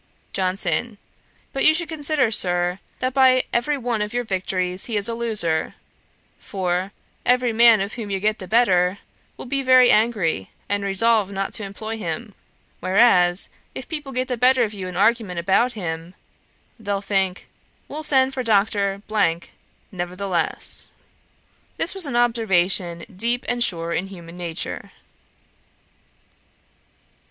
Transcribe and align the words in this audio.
JOHNSON. 0.33 0.97
'But 1.53 1.63
you 1.63 1.75
should 1.75 1.87
consider, 1.87 2.31
Sir, 2.31 2.79
that 2.97 3.13
by 3.13 3.43
every 3.53 3.77
one 3.77 4.01
of 4.01 4.15
your 4.15 4.23
victories 4.23 4.85
he 4.85 4.97
is 4.97 5.07
a 5.07 5.13
loser; 5.13 5.75
for, 6.39 6.91
every 7.23 7.53
man 7.53 7.81
of 7.81 7.93
whom 7.93 8.09
you 8.09 8.19
get 8.19 8.39
the 8.39 8.47
better, 8.47 8.97
will 9.37 9.45
be 9.45 9.61
very 9.61 9.91
angry, 9.91 10.49
and 10.67 10.83
resolve 10.83 11.29
not 11.29 11.53
to 11.53 11.63
employ 11.63 11.97
him; 11.99 12.33
whereas 12.79 13.51
if 13.75 13.87
people 13.87 14.11
get 14.11 14.27
the 14.27 14.37
better 14.37 14.63
of 14.63 14.73
you 14.73 14.87
in 14.87 14.97
argument 14.97 15.37
about 15.39 15.73
him, 15.73 16.15
they'll 16.79 16.99
think, 16.99 17.47
"We'll 17.87 18.01
send 18.01 18.33
for 18.33 18.41
Dr. 18.41 19.03
nevertheless."' 19.91 20.89
This 21.77 21.93
was 21.93 22.07
an 22.07 22.15
observation 22.15 23.05
deep 23.15 23.45
and 23.47 23.63
sure 23.63 23.93
in 23.93 24.07
human 24.07 24.35
nature. 24.35 24.93